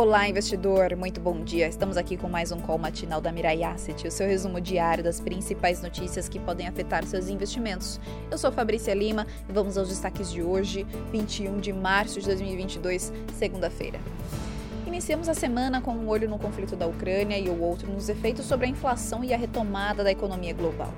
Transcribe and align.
Olá, 0.00 0.26
investidor, 0.26 0.96
muito 0.96 1.20
bom 1.20 1.44
dia. 1.44 1.68
Estamos 1.68 1.98
aqui 1.98 2.16
com 2.16 2.26
mais 2.26 2.50
um 2.50 2.58
call 2.58 2.78
matinal 2.78 3.20
da 3.20 3.30
Mirai 3.30 3.62
Asset, 3.62 4.08
o 4.08 4.10
seu 4.10 4.26
resumo 4.26 4.58
diário 4.58 5.04
das 5.04 5.20
principais 5.20 5.82
notícias 5.82 6.26
que 6.26 6.38
podem 6.38 6.66
afetar 6.66 7.04
seus 7.04 7.28
investimentos. 7.28 8.00
Eu 8.30 8.38
sou 8.38 8.50
Fabrícia 8.50 8.94
Lima 8.94 9.26
e 9.46 9.52
vamos 9.52 9.76
aos 9.76 9.90
destaques 9.90 10.32
de 10.32 10.42
hoje, 10.42 10.86
21 11.12 11.60
de 11.60 11.70
março 11.70 12.18
de 12.18 12.24
2022, 12.28 13.12
segunda-feira. 13.34 14.00
Iniciamos 14.86 15.28
a 15.28 15.34
semana 15.34 15.82
com 15.82 15.92
um 15.92 16.08
olho 16.08 16.30
no 16.30 16.38
conflito 16.38 16.74
da 16.76 16.86
Ucrânia 16.86 17.38
e 17.38 17.50
o 17.50 17.60
outro 17.60 17.92
nos 17.92 18.08
efeitos 18.08 18.46
sobre 18.46 18.64
a 18.64 18.70
inflação 18.70 19.22
e 19.22 19.34
a 19.34 19.36
retomada 19.36 20.02
da 20.02 20.10
economia 20.10 20.54
global. 20.54 20.94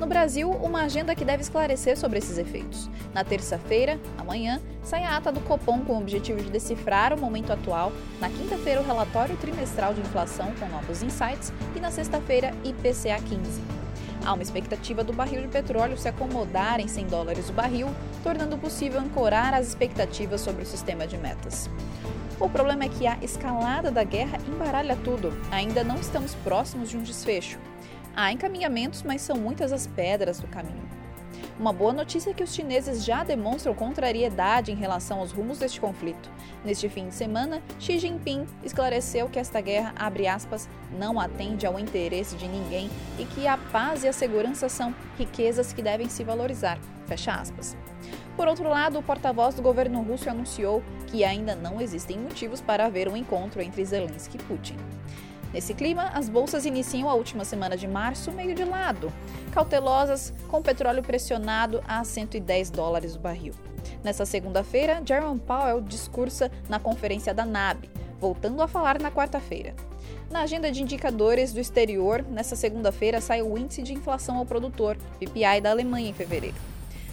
No 0.00 0.06
Brasil, 0.06 0.50
uma 0.50 0.84
agenda 0.84 1.14
que 1.14 1.26
deve 1.26 1.42
esclarecer 1.42 1.94
sobre 1.94 2.16
esses 2.16 2.38
efeitos. 2.38 2.88
Na 3.12 3.22
terça-feira, 3.22 4.00
amanhã, 4.16 4.58
sai 4.82 5.04
a 5.04 5.14
ata 5.14 5.30
do 5.30 5.42
Copom 5.42 5.80
com 5.80 5.92
o 5.92 5.98
objetivo 5.98 6.42
de 6.42 6.48
decifrar 6.48 7.12
o 7.12 7.20
momento 7.20 7.52
atual. 7.52 7.92
Na 8.18 8.30
quinta-feira, 8.30 8.80
o 8.80 8.84
relatório 8.84 9.36
trimestral 9.36 9.92
de 9.92 10.00
inflação 10.00 10.54
com 10.58 10.66
novos 10.70 11.02
insights. 11.02 11.52
E 11.76 11.80
na 11.80 11.90
sexta-feira, 11.90 12.54
IPCA 12.64 13.20
15. 13.28 13.60
Há 14.24 14.32
uma 14.32 14.42
expectativa 14.42 15.04
do 15.04 15.12
barril 15.12 15.42
de 15.42 15.48
petróleo 15.48 15.98
se 15.98 16.08
acomodar 16.08 16.80
em 16.80 16.88
100 16.88 17.06
dólares 17.06 17.50
o 17.50 17.52
barril, 17.52 17.90
tornando 18.22 18.56
possível 18.56 19.00
ancorar 19.00 19.52
as 19.52 19.68
expectativas 19.68 20.40
sobre 20.40 20.62
o 20.62 20.66
sistema 20.66 21.06
de 21.06 21.18
metas. 21.18 21.68
O 22.40 22.48
problema 22.48 22.84
é 22.84 22.88
que 22.88 23.06
a 23.06 23.18
escalada 23.20 23.90
da 23.90 24.02
guerra 24.02 24.38
embaralha 24.48 24.96
tudo. 25.04 25.30
Ainda 25.50 25.84
não 25.84 25.96
estamos 25.96 26.34
próximos 26.36 26.88
de 26.88 26.96
um 26.96 27.02
desfecho. 27.02 27.58
Há 28.22 28.32
encaminhamentos, 28.32 29.02
mas 29.02 29.22
são 29.22 29.34
muitas 29.34 29.72
as 29.72 29.86
pedras 29.86 30.40
do 30.40 30.46
caminho. 30.46 30.86
Uma 31.58 31.72
boa 31.72 31.90
notícia 31.90 32.28
é 32.28 32.34
que 32.34 32.42
os 32.42 32.54
chineses 32.54 33.02
já 33.02 33.24
demonstram 33.24 33.74
contrariedade 33.74 34.70
em 34.70 34.74
relação 34.74 35.20
aos 35.20 35.32
rumos 35.32 35.58
deste 35.58 35.80
conflito. 35.80 36.30
Neste 36.62 36.86
fim 36.90 37.08
de 37.08 37.14
semana, 37.14 37.62
Xi 37.78 37.98
Jinping 37.98 38.44
esclareceu 38.62 39.30
que 39.30 39.38
esta 39.38 39.62
guerra, 39.62 39.94
abre 39.96 40.28
aspas, 40.28 40.68
não 40.98 41.18
atende 41.18 41.64
ao 41.64 41.78
interesse 41.78 42.36
de 42.36 42.46
ninguém 42.46 42.90
e 43.18 43.24
que 43.24 43.46
a 43.46 43.56
paz 43.56 44.04
e 44.04 44.08
a 44.08 44.12
segurança 44.12 44.68
são 44.68 44.94
riquezas 45.16 45.72
que 45.72 45.80
devem 45.80 46.10
se 46.10 46.22
valorizar, 46.22 46.78
fecha 47.06 47.32
aspas. 47.32 47.74
Por 48.36 48.46
outro 48.46 48.68
lado, 48.68 48.98
o 48.98 49.02
porta-voz 49.02 49.54
do 49.54 49.62
governo 49.62 50.02
russo 50.02 50.28
anunciou 50.28 50.82
que 51.06 51.24
ainda 51.24 51.54
não 51.54 51.80
existem 51.80 52.18
motivos 52.18 52.60
para 52.60 52.84
haver 52.84 53.08
um 53.08 53.16
encontro 53.16 53.62
entre 53.62 53.82
Zelensky 53.82 54.36
e 54.36 54.42
Putin. 54.42 54.76
Nesse 55.52 55.74
clima, 55.74 56.10
as 56.14 56.28
bolsas 56.28 56.64
iniciam 56.64 57.10
a 57.10 57.14
última 57.14 57.44
semana 57.44 57.76
de 57.76 57.88
março 57.88 58.30
meio 58.30 58.54
de 58.54 58.64
lado, 58.64 59.12
cautelosas, 59.50 60.32
com 60.48 60.58
o 60.58 60.62
petróleo 60.62 61.02
pressionado 61.02 61.82
a 61.86 62.04
110 62.04 62.70
dólares 62.70 63.16
o 63.16 63.18
barril. 63.18 63.52
Nessa 64.04 64.24
segunda-feira, 64.24 65.02
Jerome 65.04 65.40
Powell 65.40 65.80
discursa 65.80 66.50
na 66.68 66.78
conferência 66.78 67.34
da 67.34 67.44
NAB, 67.44 67.90
voltando 68.20 68.62
a 68.62 68.68
falar 68.68 69.00
na 69.00 69.10
quarta-feira. 69.10 69.74
Na 70.30 70.42
agenda 70.42 70.70
de 70.70 70.82
indicadores 70.82 71.52
do 71.52 71.58
exterior, 71.58 72.24
nessa 72.30 72.54
segunda-feira 72.54 73.20
sai 73.20 73.42
o 73.42 73.58
índice 73.58 73.82
de 73.82 73.92
inflação 73.92 74.36
ao 74.36 74.46
produtor, 74.46 74.96
PPI 75.18 75.60
da 75.60 75.70
Alemanha 75.70 76.10
em 76.10 76.14
fevereiro. 76.14 76.56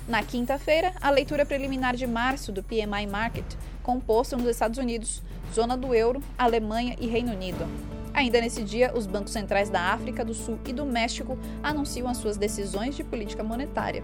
Na 0.07 0.21
quinta-feira, 0.21 0.93
a 1.01 1.09
leitura 1.09 1.45
preliminar 1.45 1.95
de 1.95 2.05
março 2.05 2.51
do 2.51 2.63
PMI 2.63 3.07
Market, 3.09 3.45
composto 3.81 4.37
nos 4.37 4.47
Estados 4.47 4.77
Unidos, 4.77 5.23
zona 5.53 5.75
do 5.75 5.93
euro, 5.93 6.21
Alemanha 6.37 6.95
e 6.99 7.07
Reino 7.07 7.33
Unido. 7.33 7.96
Ainda 8.17 8.41
nesse 8.41 8.63
dia, 8.63 8.91
os 8.95 9.05
bancos 9.05 9.31
centrais 9.31 9.69
da 9.69 9.93
África 9.93 10.25
do 10.25 10.33
Sul 10.33 10.57
e 10.67 10.73
do 10.73 10.87
México 10.87 11.37
anunciam 11.61 12.07
as 12.07 12.17
suas 12.17 12.35
decisões 12.35 12.95
de 12.95 13.03
política 13.03 13.43
monetária. 13.43 14.01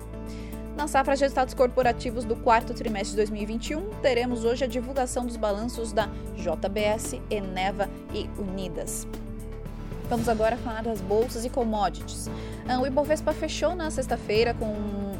Na 0.77 0.87
safra 0.87 1.15
de 1.15 1.21
resultados 1.21 1.55
corporativos 1.55 2.23
do 2.23 2.35
quarto 2.35 2.75
trimestre 2.75 3.09
de 3.09 3.17
2021, 3.17 3.89
teremos 4.03 4.45
hoje 4.45 4.65
a 4.65 4.67
divulgação 4.67 5.25
dos 5.25 5.35
balanços 5.35 5.91
da 5.91 6.11
JBS, 6.35 7.19
Eneva 7.27 7.89
e 8.13 8.29
Unidas. 8.39 9.07
Vamos 10.07 10.29
agora 10.29 10.57
falar 10.57 10.83
das 10.83 11.01
bolsas 11.01 11.43
e 11.43 11.49
commodities. 11.49 12.29
Ah, 12.69 12.79
o 12.79 12.85
Ibovespa 12.85 13.33
fechou 13.33 13.75
na 13.75 13.89
sexta-feira 13.89 14.53
com 14.53 14.75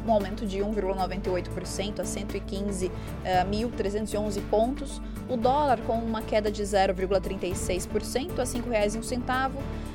um 0.06 0.12
aumento 0.12 0.46
de 0.46 0.58
1,98% 0.58 1.98
a 1.98 2.04
115.311 2.04 4.40
pontos. 4.48 5.02
O 5.28 5.36
dólar 5.36 5.78
com 5.86 5.98
uma 5.98 6.22
queda 6.22 6.50
de 6.50 6.62
0,36% 6.62 8.38
a 8.38 8.42
R$ 8.42 8.48
5,01. 8.48 9.50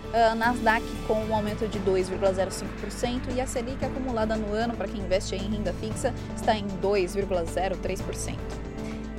Uh, 0.10 0.36
Nasdaq 0.36 0.84
com 1.06 1.24
um 1.24 1.36
aumento 1.36 1.68
de 1.68 1.80
2,05% 1.82 3.36
e 3.36 3.40
a 3.40 3.46
Selic 3.46 3.86
acumulada 3.86 4.36
no 4.36 4.52
ano 4.56 4.76
para 4.76 4.88
quem 4.88 5.02
investe 5.02 5.36
em 5.36 5.52
renda 5.52 5.72
fixa 5.74 6.12
está 6.36 6.56
em 6.56 6.66
2,03%. 6.82 8.36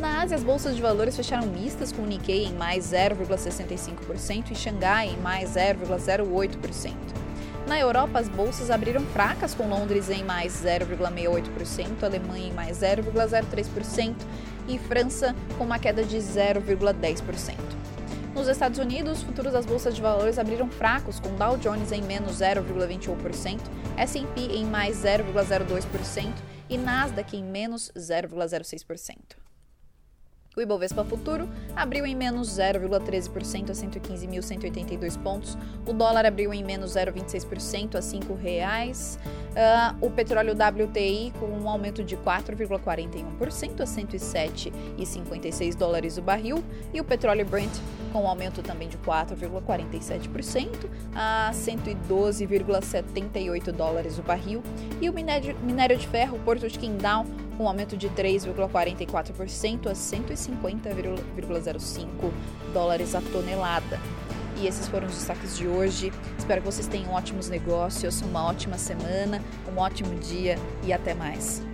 Na 0.01 0.23
Ásia, 0.23 0.37
as 0.37 0.43
bolsas 0.43 0.75
de 0.75 0.83
valores 0.83 1.15
fecharam 1.15 1.47
mistas, 1.47 1.93
com 1.93 2.03
o 2.03 2.07
Nikkei 2.07 2.47
em 2.47 2.55
mais 2.55 2.87
0,65% 2.87 4.51
e 4.51 4.57
Xangai 4.57 5.09
em 5.11 5.17
mais 5.19 5.51
0,08%. 5.51 6.95
Na 7.67 7.79
Europa, 7.79 8.19
as 8.19 8.29
bolsas 8.29 8.71
abriram 8.71 9.03
fracas, 9.07 9.55
com 9.55 9.69
Londres 9.69 10.11
em 10.11 10.25
mais 10.25 10.65
0,68%, 10.65 12.03
Alemanha 12.03 12.49
em 12.49 12.53
mais 12.53 12.79
0,03% 12.79 14.15
e 14.69 14.79
França 14.79 15.35
com 15.57 15.65
uma 15.65 15.79
queda 15.79 16.03
de 16.03 16.17
0,10%. 16.17 17.55
Nos 18.35 18.49
Estados 18.49 18.79
Unidos, 18.79 19.23
futuros 19.23 19.53
das 19.53 19.67
bolsas 19.67 19.95
de 19.95 20.01
valores 20.01 20.39
abriram 20.39 20.69
fracos, 20.69 21.19
com 21.19 21.35
Dow 21.35 21.57
Jones 21.59 21.93
em 21.93 22.03
menos 22.03 22.39
0,21%, 22.39 23.59
S&P 23.97 24.41
em 24.41 24.65
mais 24.65 25.03
0,02% 25.03 26.33
e 26.69 26.79
Nasdaq 26.79 27.37
em 27.37 27.43
menos 27.43 27.91
0,06%. 27.97 29.40
O 30.61 30.63
Ibovespa 30.63 31.03
Futuro 31.03 31.49
abriu 31.75 32.05
em 32.05 32.15
menos 32.15 32.59
0,13% 32.59 33.71
a 33.71 33.73
115.182 33.73 35.19
pontos. 35.23 35.57
O 35.87 35.95
dólar 35.95 36.27
abriu 36.27 36.53
em 36.53 36.63
menos 36.63 36.97
0,26% 36.97 37.95
a 37.95 38.01
R$ 38.01 38.05
5,00. 38.05 39.17
Uh, 39.17 39.97
o 40.07 40.11
petróleo 40.11 40.53
WTI 40.53 41.33
com 41.41 41.47
um 41.47 41.67
aumento 41.67 42.05
de 42.05 42.15
4,41% 42.15 43.81
a 43.81 43.85
107,56 43.85 45.75
dólares 45.75 46.19
o 46.19 46.23
barril. 46.23 46.63
E 46.93 47.01
o 47.01 47.05
petróleo 47.05 47.47
Brent 47.47 47.73
com 48.13 48.25
um 48.25 48.29
aumento 48.29 48.63
também 48.63 48.87
de 48.87 48.99
4,47% 48.99 50.91
a 51.15 51.53
112,78 51.55 53.73
dólares 53.73 54.19
o 54.19 54.23
barril. 54.23 54.63
E 55.01 55.09
o 55.09 55.13
minério, 55.15 55.57
de 55.97 56.07
ferro 56.07 56.39
Porto 56.41 56.69
de 56.69 56.79
Qingdao 56.79 57.25
com 57.61 57.65
um 57.65 57.69
aumento 57.69 57.95
de 57.95 58.09
3,44% 58.09 59.89
a 59.89 59.93
150,05 59.93 62.07
dólares 62.73 63.15
a 63.15 63.21
tonelada. 63.21 64.01
E 64.57 64.67
esses 64.67 64.89
foram 64.89 65.07
os 65.07 65.13
destaques 65.13 65.59
de 65.59 65.69
hoje. 65.69 66.11
Espero 66.39 66.63
que 66.63 66.67
vocês 66.67 66.87
tenham 66.87 67.13
ótimos 67.13 67.51
negócios, 67.51 68.23
uma 68.23 68.47
ótima 68.47 68.79
semana, 68.79 69.43
um 69.71 69.79
ótimo 69.79 70.19
dia 70.21 70.57
e 70.83 70.91
até 70.91 71.13
mais. 71.13 71.70